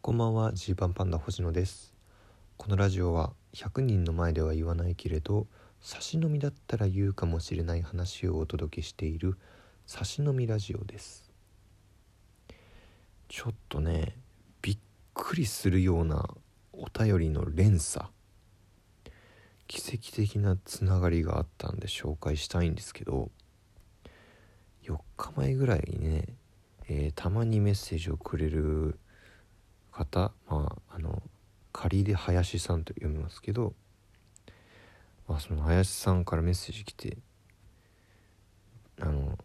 [0.00, 1.92] こんばんはジーパンパンダ星野です。
[2.56, 5.48] このラジオは100人の前では言わないけれど
[5.80, 9.36] 差し飲みだったら言うかもしれない話をお届けしている
[9.86, 11.30] 差し飲みラジオです。
[13.28, 14.16] ちょっとね
[14.62, 14.78] びっ
[15.14, 16.30] くりするような
[16.72, 18.06] お便りの連鎖
[19.66, 23.30] 奇跡的なつながりがあったんで紹介したいんですけど
[24.84, 26.24] 4日前ぐらいにね、
[26.88, 28.98] えー、たまにメッセージをくれる
[30.04, 31.22] 方まああの
[31.72, 33.74] 仮で林さんと読みますけど、
[35.28, 37.18] まあ、その林さんからメッセージ来て
[39.00, 39.38] あの、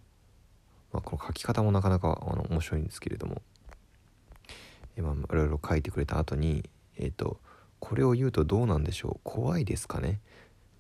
[0.91, 3.41] まあ、この書き方もなかなかあの面白いんですけれども、
[4.96, 7.40] えまあ、いろいろ書いてくれた後にえっ、ー、と
[7.80, 9.20] これを言うとどうなんでしょう？
[9.24, 10.22] 怖いですかね？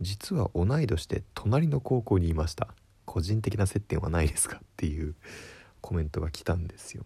[0.01, 2.69] 実は同い年で隣の高校にいました。
[3.05, 4.57] 個人的な接点はないですか？
[4.57, 5.13] っていう
[5.81, 7.05] コメントが来たんですよ。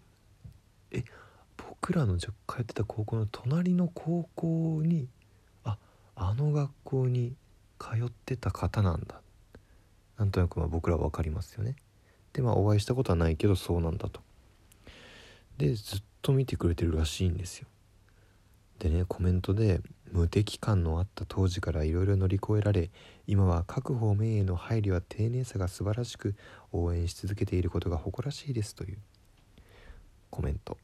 [1.88, 2.28] 僕らの通
[2.60, 5.08] ってた高校の隣の高校に
[5.64, 5.78] あ
[6.18, 7.34] あの学校に
[7.80, 9.22] 通ってた方なんだ。
[10.18, 11.78] なんとなくまあ僕らは分かりますよね。
[12.34, 14.20] でまあお会いしたことはないけどそうなんだと。
[15.58, 17.70] でずっと見てくれてるらしいんですよ。
[18.80, 19.80] でねコメントで
[20.12, 22.92] 無敵感のあった当時からいろいろ乗り越えられ
[23.28, 26.36] 今は各方面への配慮や丁寧さが素晴らしく
[26.74, 28.98] 応援し続けていることが誇らしいですという
[30.30, 30.78] コメント。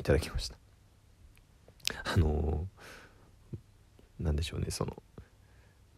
[0.00, 0.56] いただきました。
[2.04, 2.66] あの
[4.18, 4.96] 何でしょうねその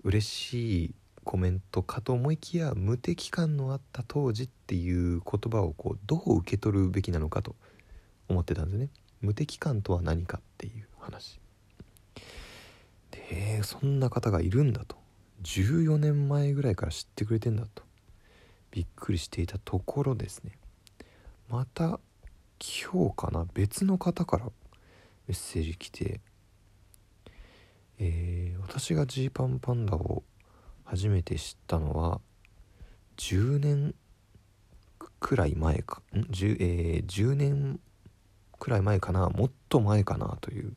[0.03, 7.55] 嬉しいコメントかと思いきや無敵感のあった当時っていう言葉をこうどう受け取るべきなのかと
[8.29, 8.89] 思ってたんですね。
[9.21, 11.41] 無敵感とは何かっていう話。
[13.13, 14.97] でそんな方がいるんだと。
[15.45, 17.85] 14年前ぐらいから知ってくれてんだと。
[18.73, 20.59] びっくりしていたところですね。
[21.49, 22.01] また
[22.63, 23.45] 今日かな？
[23.55, 24.51] 別の方からメ
[25.31, 26.21] ッセージ来て、
[27.99, 30.23] えー、私がジーパンパンダを
[30.85, 32.21] 初めて知ったのは
[33.17, 33.97] 10年
[35.19, 37.81] くらい前かん？10,、えー、10年
[38.61, 39.29] くらい前かな？
[39.29, 40.73] もっと前かなという。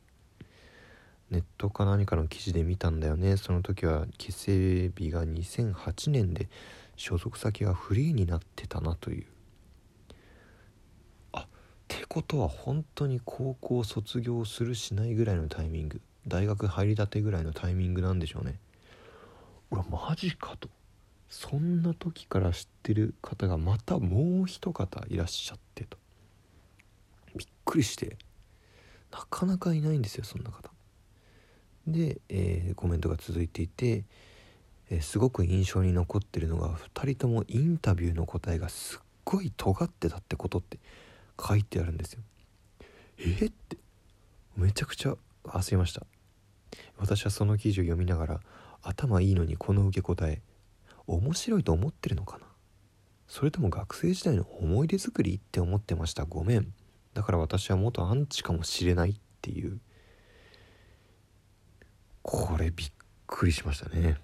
[1.30, 3.36] ネットか何かの記事で見たんだよね。
[3.36, 6.48] その時は結成日が2008年で
[6.96, 9.26] 所属先がフリーになってたなという。
[11.94, 16.00] ってことは本当に高校卒業するしないぐらいのタイミング。
[16.26, 18.58] 大学入りたてぐらいのタイミングなんでしょうね。
[19.70, 20.68] うわマジかと。
[21.28, 25.96] そんな時から知ってる方がまたもう一方いらっしゃってと。
[27.36, 28.16] びっくりして。
[29.12, 30.70] なかなかいないんですよそんな方。
[31.86, 34.04] で、えー、コメントが続いていて、
[34.90, 40.78] えー、すごく印象に残ってるのが2人ともインタビューの答えがすっごい尖ってたってことって。
[41.40, 42.20] 書いてあるんですよ。
[43.18, 43.46] え？
[43.46, 43.76] って。
[44.56, 45.14] めちゃくちゃ
[45.44, 46.06] 焦りました。
[46.98, 48.40] 私はその記事を読みながら
[48.82, 50.42] 頭いいのにこの受け答え
[51.06, 52.46] 面白いと思ってるのかな？
[53.28, 56.24] それとも学生時代の思い出作りって思ってました？
[56.24, 56.72] ごめん。
[57.14, 59.80] だから私は元アンチかもしれないっていう。
[62.22, 62.92] これびっ
[63.26, 64.18] くりしましたね。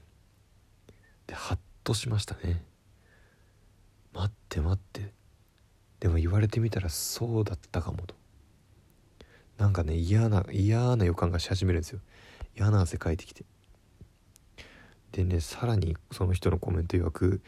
[1.27, 2.65] でハッとしましたね。
[4.13, 5.13] 待って待って。
[6.03, 8.17] でも言われてみたらそうだったかもと。
[9.57, 12.01] なんかね嫌な嫌な予感がし始めるんですよ。
[12.57, 13.45] 嫌な汗かいてきて。
[15.13, 17.41] でねさらにその人のコメント曰く、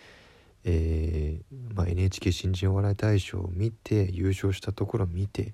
[0.63, 5.53] えーまあ、NHK 新人お笑い大賞を見て優勝したところを見て、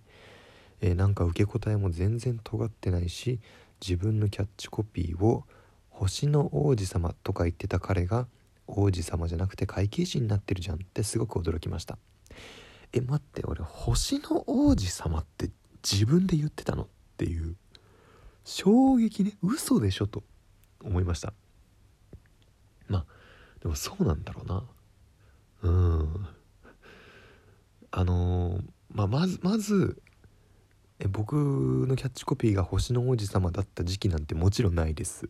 [0.83, 3.41] えー、なんか受け答えも全然尖ってないし
[3.81, 5.45] 自分のキャッチコピーを
[5.89, 8.27] 「星の王子様」とか言ってた彼が
[8.67, 11.97] 王子様じゃなくて会計士になってるじゃんってすごく驚きました。
[12.93, 15.51] え待って俺星の王子様って
[15.83, 16.87] 自分で言ってたのっ
[17.17, 17.57] ていう
[18.45, 20.23] 衝撃ね嘘でしょと
[20.83, 21.33] 思いました。
[22.89, 23.05] まあ
[23.61, 24.65] でもそうなんだろうな。
[25.63, 26.27] うん。
[27.93, 28.63] あのー、
[28.93, 30.01] まあまずまず
[31.01, 31.35] え僕
[31.89, 35.29] のキャッチコピーが星の王子様だった時期なんてもちろんないです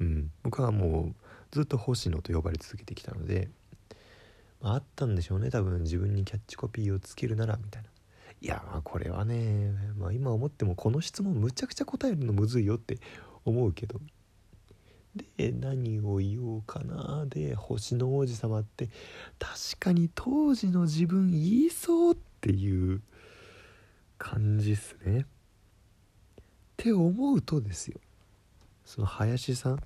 [0.00, 1.14] うん僕はもう
[1.52, 3.48] ずっと星野と呼ばれ続けてきたので
[4.60, 7.88] まあ、あったんでしょうね多分自分にキャッチコピーをつけるならみたいな。
[8.40, 12.98] いやまあこれはね、まあ、今思ってもこの質問むちゃくちゃ答えるのむずいよって
[13.44, 14.00] 思うけど。
[15.36, 18.88] で何を言おうかなで星の王子様って
[19.38, 23.02] 確かに当時の自分言いそうっていう
[24.16, 25.20] 感じっすね。
[25.20, 25.24] っ
[26.76, 27.98] て思うとですよ。
[28.84, 29.80] その林さん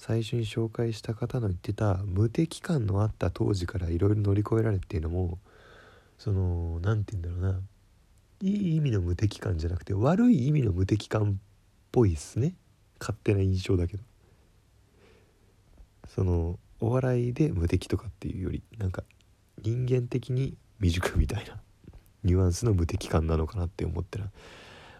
[0.00, 5.38] 最初に紹介した方の言ってた無敵感のあった当時からいろいろ乗り越えられっていうのも
[6.16, 7.60] その何て言うんだろうな。
[8.40, 11.34] いい意味の無敵感じゃなくて悪い意味の無敵感っ
[11.92, 12.54] ぽいっすね。
[12.98, 14.02] 勝手な印象だけど。
[16.08, 19.04] そのお笑いで無敵とかっていうよりなんか
[19.62, 21.60] 人間的に未熟みたいな
[22.24, 24.30] ニュアンスの無敵感なのかなって思ったら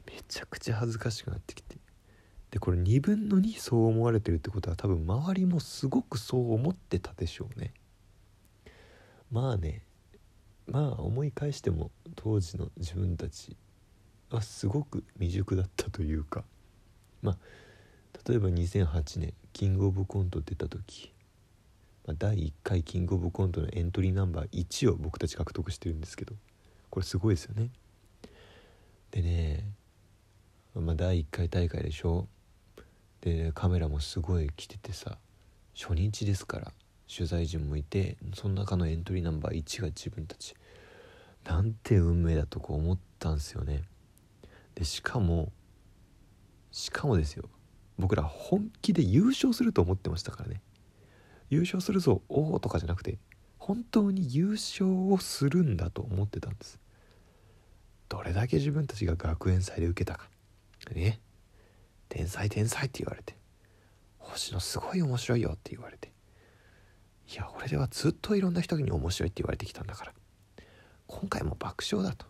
[0.06, 1.79] めちゃくちゃ恥ずかしくなってきて。
[2.50, 7.73] でこれ2分の2そう思われてるってことは多分周りもすごくそう思ってたでしょうね。
[9.31, 9.82] まあね。
[10.67, 13.56] まあ思い返しても当時の自分たち
[14.31, 16.44] はすごく未熟だったというか。
[17.23, 17.38] まあ
[18.29, 21.12] 例えば2008年キングオブコント出た時、
[22.06, 26.35] まあ、第1回キングオブコントのエントリーナンバー1を僕たち獲得してるんですけど。
[26.91, 27.70] これすごいですよね。
[29.12, 29.64] でね、
[30.75, 32.26] まあ、第1回大会でしょ。
[33.20, 35.19] でカメラもすごい来ててさ
[35.75, 36.72] 初日ですから
[37.14, 40.55] 取材陣もいてその中のエントリーナンバー1が自分たち。
[41.44, 43.82] なんて運命だとこう思ったんすよね。
[44.75, 45.50] でしかも
[46.70, 47.49] しかもですよ。
[47.99, 50.62] 僕ら本気で優勝すると思ってましたからね。
[51.49, 53.19] 優勝するぞおおとかじゃなくて
[53.58, 56.78] 本当に優勝をするんだと思ってたんです。
[58.08, 60.28] どれだけ自分たちが学園祭で受けたか。
[60.94, 61.20] ね。
[62.11, 63.37] 天才天才って言われて
[64.19, 66.12] 星野すごい面白いよって言われて
[67.33, 70.12] いや俺ではずっといろんな人に面白いって言われてきたんだから
[71.07, 72.27] 今回も爆笑だと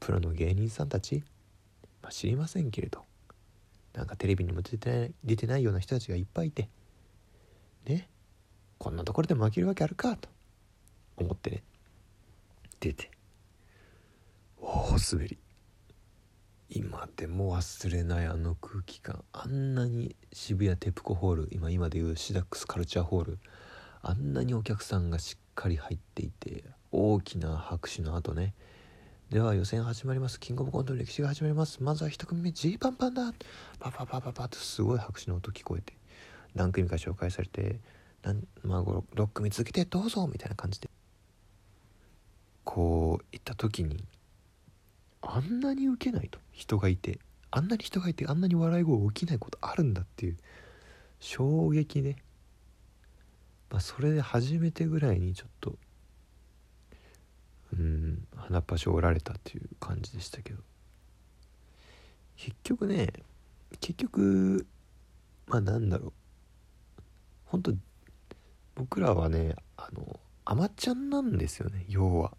[0.00, 1.22] プロの芸人さんたち、
[2.02, 3.04] まあ、知りませんけれど
[3.94, 6.68] なんかテレビにも出てない出てないような人たちがいっぱいいて
[7.86, 8.08] ね
[8.78, 10.28] こんなところで負けるわけあるかと
[11.16, 11.62] 思ってね
[12.80, 13.10] 出て
[14.60, 15.38] 大滑り。
[16.70, 19.24] 今でも忘れないあの空気感。
[19.32, 23.38] あんなに渋谷テプコホール今今でいうシダックスカルチャーホール。
[24.02, 28.54] あんなにお客さんがしっかり入っていて大きな拍手の後ね。
[29.30, 30.38] では予選始まります。
[30.38, 31.82] キングオブコントの歴史が始まります。
[31.82, 33.32] まずは1組目ジーパンパンだ
[33.78, 35.94] パパパパパってすごい拍手の音聞こえて
[36.54, 37.80] 何組か紹介されて
[38.22, 40.90] なんまあ6組続けてどうぞみたいな感じで
[42.64, 44.04] こう行った時に
[45.22, 46.38] あんなに受けないと。
[46.52, 47.18] 人がいて。
[47.50, 50.36] あんなに人がいてあんなに笑い声起きないことあるんだっていう。
[51.20, 52.16] 衝撃ね。
[53.70, 55.76] まあそれで初めてぐらいにちょっと
[57.74, 60.62] うん鼻っ端折られたっていう感じでしたけど。
[62.36, 63.12] 結局ね
[63.80, 64.66] 結局
[65.46, 66.12] まあなんだろう。
[67.46, 67.74] 本当
[68.74, 72.36] 僕らはねあのアマちゃんなんですよね要は。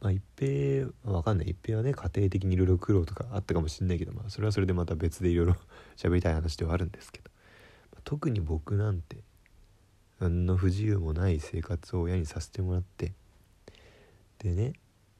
[0.00, 1.50] まあ一平わかんない。
[1.50, 5.56] 一平はね家庭的にいろいろ苦労とかあったかもしんないけどまあそれはそれでまた別でいろいろ
[5.96, 7.30] 喋りたい話ではあるんですけど、
[7.92, 9.18] まあ、特に僕なんて
[10.20, 13.12] 何の不自由もない生活を親にさせてもらって
[14.38, 14.72] でね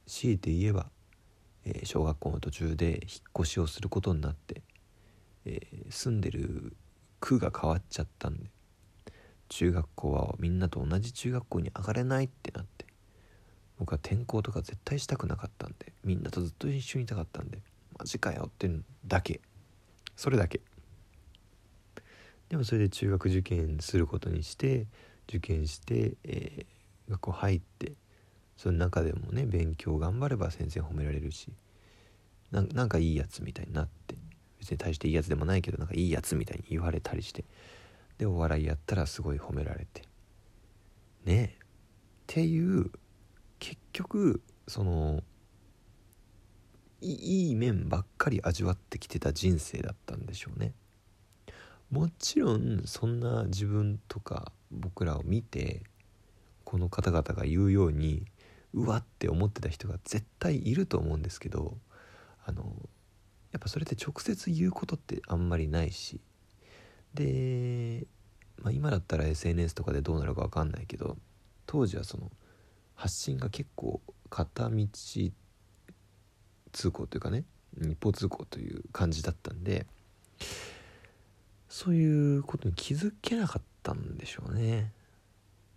[0.06, 0.86] 強いて言えば、
[1.64, 3.00] えー、小学校の途中で引っ
[3.40, 4.62] 越しをすることになって、
[5.44, 6.76] えー、住んでる
[7.20, 8.50] 区が変わっちゃったんで
[9.48, 12.67] 中学校はみんなと同じ中学校に上がれないってなって
[13.78, 17.58] 僕は転校とか絶対したくなかったんでみんなとずっと一緒にいたかったんで
[17.98, 18.70] マジかよって
[19.06, 19.40] だけ。
[20.16, 20.60] それだけ。
[22.48, 24.86] でもそれで中学受験することにして
[25.28, 27.92] 受験して、えー、学校入って
[28.56, 31.48] その中でもね勉強頑張れば先生褒められるし
[32.50, 34.14] なんかいいやつみたいになって
[34.58, 37.44] 別に大していいやつでもないけどなんかいいやつみたいに言われたりして
[38.16, 40.02] でお笑いやったらすごい褒められて。
[41.24, 41.34] ね。
[41.34, 41.60] えっ
[42.26, 42.90] ていう
[43.58, 45.22] 結局その
[47.00, 50.72] いい面ばっかり味わってきてた人生だったんでしょうね。
[51.90, 55.82] もちろんそんな自分とか僕らを見て
[56.64, 58.26] この方々が言うように
[58.74, 61.78] うわって思ってた人が絶対いると思うんですけど
[62.44, 62.64] あの
[63.52, 66.20] やっぱそれって直接言うことってあんまりないし
[67.14, 68.06] で、
[68.62, 71.16] まあ、今だったら SNS とかでどうなるか分かんないけど
[71.66, 72.30] 当時はその
[72.98, 74.86] 発信が結構片道
[76.72, 77.44] 通行というかね
[77.80, 79.86] 一方通行という感じだったんで
[81.68, 84.90] そういうことに気づけなかったんでしょうね。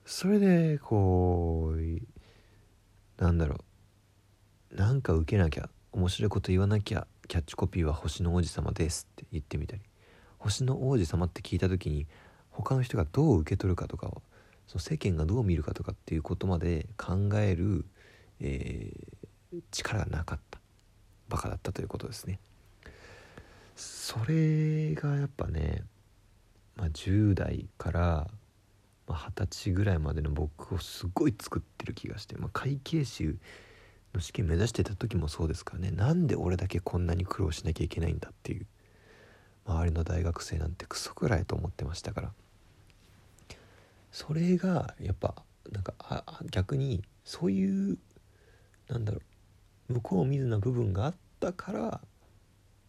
[0.03, 3.57] それでこうなんだろ
[4.71, 4.75] う。
[4.75, 9.81] なんか受けなきゃ面白いこと言わなきゃキャッチコピーは星の王子様ですって言ってみたり
[10.39, 12.07] 星の王子様って聞いた時に
[12.49, 14.23] 他の人がどう受け取るかとかを
[14.71, 17.83] その世間がどう見るかとかっていうことまで考える、
[18.39, 20.61] えー、力がなかった。
[21.27, 22.39] バカだったということですね。
[23.75, 25.83] それがやっぱね、
[26.77, 28.29] まあ、10代から
[29.09, 33.35] 二十歳ぐらいまでの僕をすごい作ってる気がして、まあ、会計士
[34.13, 35.91] の試験目指してた時もそうですからね。
[35.91, 38.65] なんで俺だけこんなに苦労しなきゃいけないんだっていう。
[39.65, 42.31] 周りの大学生なんてクソくらいと思ってましたから。
[44.11, 45.35] それがやっぱ
[45.71, 47.97] なんかあ逆にそういう
[48.89, 49.19] なんだろ
[49.89, 52.01] う向こう見ずな部分があったから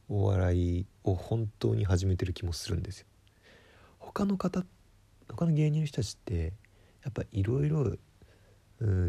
[0.09, 3.07] お笑いを本当に始めてる気もするんですよ。
[3.99, 4.65] 他の方
[5.29, 6.53] 他の芸人の人たちって
[7.03, 7.97] やっぱいろいろ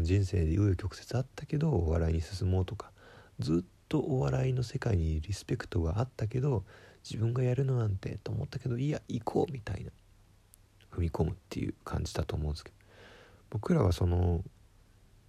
[0.02, 2.92] 人生で紆余曲折あったけどお笑いに進もうとか
[3.40, 6.64] ずっとお笑いの世界にリスペクトがあったけど
[7.02, 9.90] 自分がやるのなんてと思ったけどいや行こうみたいな
[10.94, 12.76] 踏み込むっていう感じだと思うんですけど
[13.50, 14.42] 僕らはその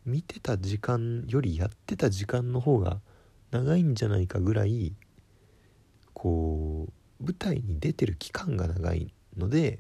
[0.06, 3.00] 見てた時間よりやってた時間の方が
[3.52, 4.94] 長いんじゃないかぐらい
[6.14, 9.80] こう舞台に出てる期間が長いので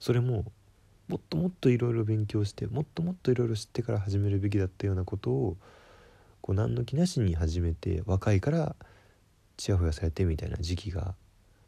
[0.00, 0.44] それも
[1.08, 5.56] もっともっといろいろ勉強してもっともっといろいろ知ってから始めるべきだったようなことを
[6.40, 8.74] こう何の気なしに始めて若いから
[9.56, 11.14] ちやほやされてみたいな時期が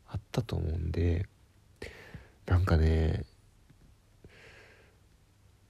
[0.09, 1.26] あったと思うんで
[2.46, 3.24] なんかね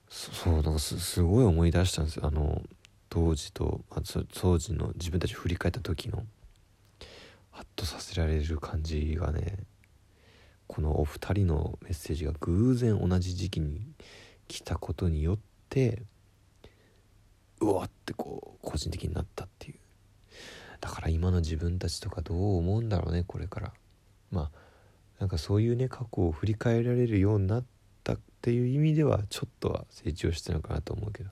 [0.09, 2.25] そうなんかすごい思い出したんですよ。
[2.25, 2.61] あの
[3.09, 4.01] 当時とあ
[4.33, 6.23] 当時の自分たち振り返った時の
[7.51, 9.57] ハッとさせられる感じがね
[10.67, 13.87] このお二人のメッセージが偶然同じ時期に
[14.47, 15.39] 来たことによっ
[15.69, 16.03] て
[17.61, 19.75] うわってこう個人的になったっていう。
[20.81, 23.73] だから今の自分たちとかどう思うんだろうねこれから。
[24.31, 24.64] まあ
[25.19, 27.65] なんかそういうね過去を振り返られるようになっ
[28.03, 31.29] たっていう意味ではちょっとは成長してたのかなと思うけど。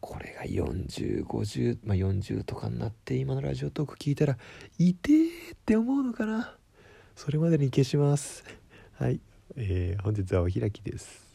[0.00, 4.38] これが4050まあ40とかになって今のラジオトーク聞いたら
[4.78, 6.56] 「いてー」って思うのかな。
[7.16, 8.44] それまでに消します。
[8.94, 9.20] はい、
[9.56, 11.27] えー、本日はお開きです。